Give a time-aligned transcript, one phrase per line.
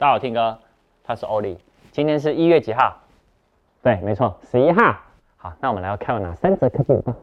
[0.00, 0.58] 大家好，Tim 哥，
[1.04, 1.58] 他是 Ollie。
[1.90, 2.96] 今天是一月几号？
[3.82, 4.98] 对，没错，十一号。
[5.36, 7.14] 好，那我们来看有哪三则科技报。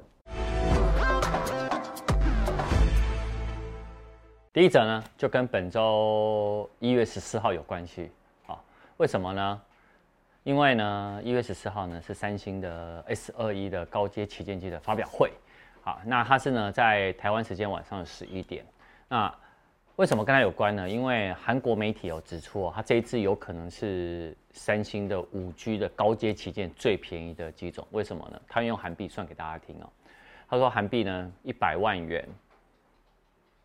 [4.54, 8.12] 第一则呢，就跟本周一月十四号有关系。
[8.46, 8.64] 好，
[8.98, 9.60] 为什么呢？
[10.44, 15.34] 因为呢，一月十四号呢是三星的 S 二一的高阶旗舰机的发表会。
[15.82, 18.64] 好，那它是呢在台湾时间晚上十一点。
[19.08, 19.34] 那
[19.98, 20.88] 为什么跟它有关呢？
[20.88, 27.86] 因为韩国媒体有指出哦，它这一次有可能是三星的五 G 的高阶旗舰最便宜的机种。
[27.90, 28.40] 为什么呢？
[28.48, 29.90] 它用韩币算给大家听哦。
[30.48, 32.24] 他说韩币呢一百万元，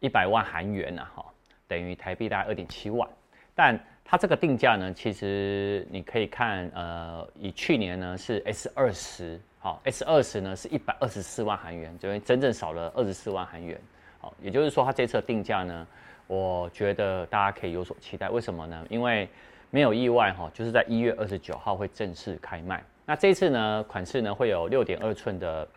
[0.01, 1.23] 一百万韩元呐，哈，
[1.69, 3.07] 等于台币大概二点七万。
[3.55, 13.79] 但它这个定价呢，其实你可以看，呃，以去年呢是 S 二十，好，S 二十呢是一百二十四万韩元，就真正少了二十四万韩元。
[14.19, 15.87] 好，也就是说它这次的定价呢。
[16.33, 18.87] 我觉得大家可以有所期待，为什么呢？
[18.89, 19.29] 因为
[19.69, 22.83] 没有意外哈，就是在一月二十九号会正式开卖。
[23.05, 25.69] 那这次呢，款式呢会有六点二寸的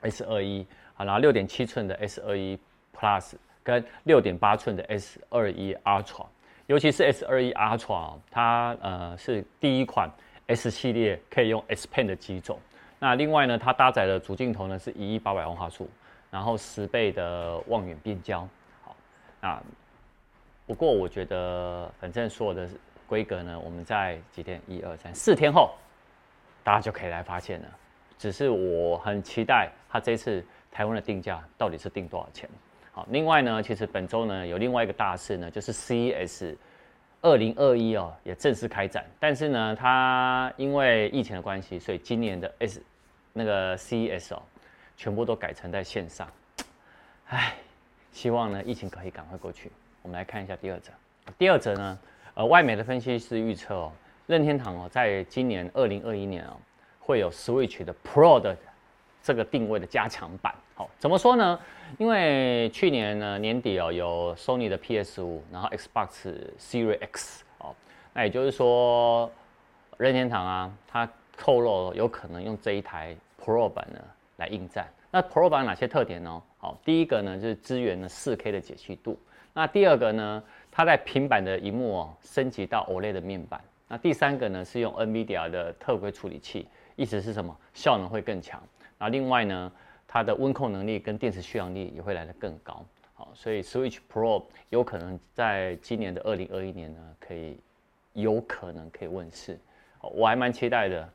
[0.00, 2.58] S 二一，好，然后六点七寸的 S 二一
[2.92, 6.26] Plus 跟六点八寸的 S 二一 Ultra，
[6.66, 10.10] 尤其是 S 二一 Ultra，它呃是第一款
[10.48, 12.58] S 系列可以用 S Pen 的机种。
[12.98, 15.88] 那另外呢，它搭载的主镜头呢是一亿八百万画素，
[16.32, 18.48] 然后十倍的望远变焦。
[19.40, 19.62] 啊，
[20.66, 22.68] 不过我觉得，反正所有的
[23.06, 25.74] 规格呢，我们在几天，一二三四天后，
[26.64, 27.68] 大家就可以来发现了。
[28.18, 32.50] 只是我很期待它这次台湾的定价到底是定多少钱。
[32.90, 36.56] 好，另外呢，其实本周呢有另外一个大事呢，就是 CES
[37.22, 42.82] 二零二一哦也正式开展，但是呢，它因为疫情的关系，所以今年的 S
[43.32, 44.42] 那个 CES 哦，
[44.96, 46.28] 全部都改成在线上，
[47.28, 47.54] 唉。
[48.18, 49.70] 希望呢，疫情可以赶快过去。
[50.02, 50.90] 我们来看一下第二则。
[51.38, 51.98] 第二则呢，
[52.34, 53.92] 呃，外媒的分析师预测哦，
[54.26, 56.56] 任天堂哦，在今年二零二一年哦，
[56.98, 58.56] 会有 Switch 的 Pro 的
[59.22, 60.52] 这个定位的加强版。
[60.74, 61.60] 好，怎么说呢？
[61.96, 67.72] 因为去年呢年底哦，有 Sony 的 PS 五，然后 Xbox Series X 哦，
[68.14, 69.30] 那也就是说，
[69.96, 74.00] 任天堂啊，它透露有可能用这一台 Pro 版呢
[74.38, 74.88] 来应战。
[75.10, 76.42] 那 Pro 版有哪些特点呢？
[76.58, 79.18] 好，第一个呢就是支援了 4K 的解析度。
[79.54, 83.60] 那第二个呢，它在平板的荧幕哦升级到 OLED 的面板。
[83.88, 87.56] 那第三个呢是用 NVIDIA 的特规处理器，意思是什么？
[87.72, 88.62] 效能会更强。
[88.98, 89.72] 那另外呢，
[90.06, 92.84] 它的温控能力跟电池续航力也会来得更高。
[93.14, 97.58] 好，所以 Switch Pro 有可能在今年的2021年呢，可以
[98.12, 99.58] 有可能可以问世。
[100.00, 101.08] 我还蛮期待的。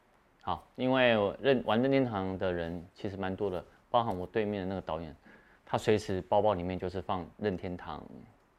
[0.45, 5.15] 好，因为任玩任天堂的人其实蛮多的，包含我对面的那个导演。
[5.65, 8.03] 他随时包包里面就是放任天堂，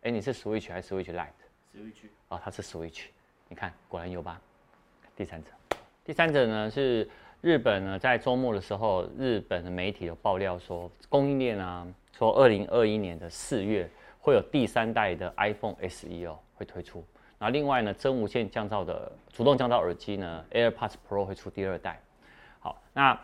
[0.00, 3.04] 哎，你是 Switch 还是 Switch Lite？Switch 哦，他是 Switch，
[3.50, 4.40] 你看果然有吧？
[5.14, 5.50] 第三者，
[6.02, 7.06] 第三者呢是
[7.42, 13.86] 日本呢，在周末的时候，日本的媒体有爆料说，供应链啊，说二零二一年的四月
[14.18, 17.04] 会有第三代的 iPhone SE 哦会推出，
[17.44, 22.00] 那另外呢，真无线降噪的主动降噪耳机呢，AirPods Pro 会出第二代。
[22.58, 23.20] 好，那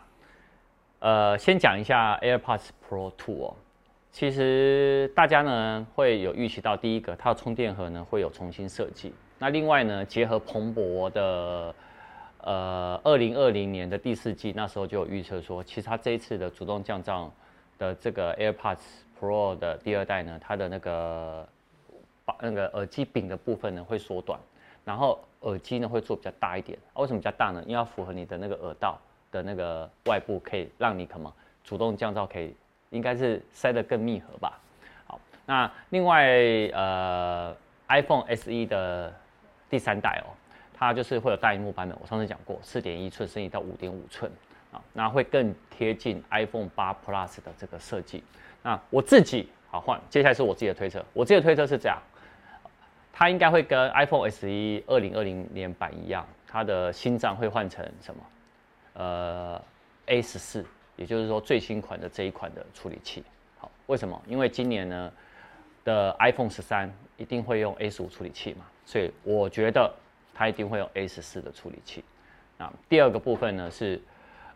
[0.99, 3.55] 呃，先讲一下 AirPods Pro 2哦。
[4.11, 9.11] 其实大家呢会有预期到，第一个它的充电盒呢会有重新设计。
[9.39, 11.73] 那另外呢，结合蓬勃的
[12.41, 17.27] 呃二零二零年的第四季，那时候就有预测说，其实它这一次的主动降噪
[17.79, 18.77] 的这个 AirPods
[19.19, 21.49] Pro 的第二代呢，它的那个
[22.39, 24.39] 那个耳机柄的部分呢会缩短，
[24.85, 27.01] 然后耳机呢会做比较大一点啊。
[27.01, 27.61] 为什么比较大呢？
[27.63, 28.99] 因为要符合你的那个耳道
[29.31, 31.33] 的那个外部，可以让你什么
[31.63, 32.55] 主动降噪可以。
[32.91, 34.59] 应该是塞得更密合吧。
[35.05, 36.27] 好，那另外
[36.73, 37.55] 呃
[37.87, 39.13] ，iPhone SE 的
[39.69, 40.35] 第三代哦，
[40.73, 41.97] 它就是会有大萤幕版本。
[42.01, 44.29] 我上次讲过，四点一寸升级到五点五寸
[44.73, 48.21] 啊，那会更贴近 iPhone 八 Plus 的这个设计。
[48.61, 51.01] 那我自己好换，接下来是我自己的推测。
[51.13, 51.97] 我自己的推测是这样，
[53.21, 54.47] 它应该会跟 iPhone SE
[54.87, 58.23] 二零二零年版一样，它的心脏会换成什么？
[58.95, 59.61] 呃
[60.07, 60.65] ，A 十四。
[60.95, 63.23] 也就是说，最新款的这一款的处理器，
[63.59, 64.19] 好，为什么？
[64.25, 65.11] 因为今年呢
[65.83, 69.93] 的 iPhone 十三一定会用 A 十五处理器嘛，所以我觉得
[70.33, 72.03] 它一定会用 A 十四的处理器。
[72.57, 74.01] 那第二个部分呢是，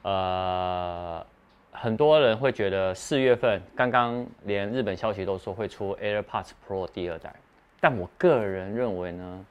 [0.02, 1.24] 呃，
[1.72, 7.32] 很多人会觉得四月份刚刚连日本消息都说会出 AirPods Pro 第二代，
[7.86, 9.46] 但我个人认为呢，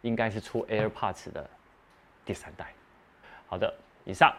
[0.00, 1.46] 应该是出 AirPods 的
[2.24, 2.72] 第三代。
[3.48, 3.70] 好的，
[4.06, 4.34] 以上。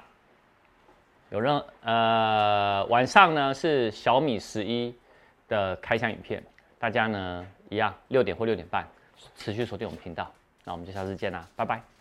[1.30, 4.98] 有任呃，晚上呢是小米十一
[5.48, 6.44] 的开箱影片，
[6.80, 8.88] 大家呢一样六点或六点半
[9.36, 10.34] 持续锁定我们频道，
[10.64, 11.97] 那我们就下次见啦，拜拜。